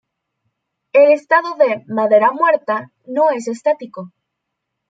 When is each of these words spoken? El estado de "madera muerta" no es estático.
El 0.93 1.11
estado 1.11 1.57
de 1.57 1.85
"madera 1.87 2.31
muerta" 2.31 2.91
no 3.05 3.29
es 3.29 3.47
estático. 3.47 4.11